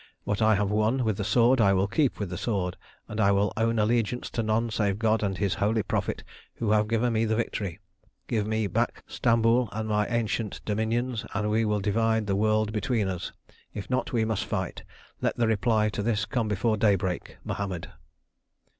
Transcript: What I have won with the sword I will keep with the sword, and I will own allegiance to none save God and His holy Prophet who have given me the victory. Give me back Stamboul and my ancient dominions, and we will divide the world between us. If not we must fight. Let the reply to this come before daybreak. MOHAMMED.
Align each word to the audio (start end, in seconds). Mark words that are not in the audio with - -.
What 0.23 0.41
I 0.41 0.55
have 0.55 0.71
won 0.71 1.03
with 1.03 1.17
the 1.17 1.23
sword 1.23 1.61
I 1.61 1.73
will 1.73 1.87
keep 1.87 2.17
with 2.17 2.31
the 2.31 2.35
sword, 2.39 2.75
and 3.07 3.19
I 3.21 3.31
will 3.31 3.53
own 3.55 3.77
allegiance 3.77 4.31
to 4.31 4.41
none 4.41 4.71
save 4.71 4.97
God 4.97 5.21
and 5.21 5.37
His 5.37 5.53
holy 5.53 5.83
Prophet 5.83 6.23
who 6.55 6.71
have 6.71 6.87
given 6.87 7.13
me 7.13 7.23
the 7.25 7.35
victory. 7.35 7.77
Give 8.25 8.47
me 8.47 8.65
back 8.65 9.03
Stamboul 9.05 9.69
and 9.71 9.87
my 9.87 10.07
ancient 10.07 10.59
dominions, 10.65 11.23
and 11.35 11.51
we 11.51 11.65
will 11.65 11.81
divide 11.81 12.25
the 12.25 12.35
world 12.35 12.73
between 12.73 13.07
us. 13.07 13.31
If 13.75 13.91
not 13.91 14.11
we 14.11 14.25
must 14.25 14.45
fight. 14.45 14.81
Let 15.21 15.37
the 15.37 15.45
reply 15.47 15.89
to 15.89 16.01
this 16.01 16.25
come 16.25 16.47
before 16.47 16.77
daybreak. 16.77 17.37
MOHAMMED. 17.43 17.91